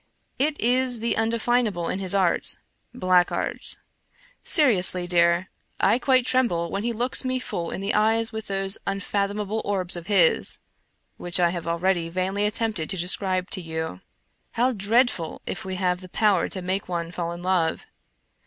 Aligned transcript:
It 0.39 0.59
is 0.59 0.97
the 0.97 1.15
undefinable 1.15 1.87
in 1.87 1.99
his 1.99 2.15
art— 2.15 2.55
black 2.91 3.31
art. 3.31 3.77
Seriously, 4.43 5.05
dear, 5.05 5.49
I 5.79 5.99
quite 5.99 6.25
tremble 6.25 6.71
when 6.71 6.81
he 6.81 6.91
looks 6.91 7.23
me 7.23 7.37
full 7.37 7.69
in 7.69 7.81
the 7.81 7.93
eyes 7.93 8.31
with 8.31 8.47
those 8.47 8.79
unfathomable 8.87 9.61
orbs 9.63 9.95
of 9.95 10.07
his, 10.07 10.57
which 11.17 11.39
I 11.39 11.51
have 11.51 11.67
already 11.67 12.09
vainly 12.09 12.47
at 12.47 12.55
tempted 12.55 12.89
to 12.89 12.97
describe 12.97 13.51
to 13.51 13.61
you. 13.61 14.01
How 14.53 14.71
dreadful 14.73 15.43
if 15.45 15.63
we 15.65 15.75
have 15.75 16.01
the 16.01 16.09
power 16.09 16.49
to 16.49 16.63
make 16.63 16.89
one 16.89 17.11
fall 17.11 17.31
in 17.31 17.43
love 17.43 17.85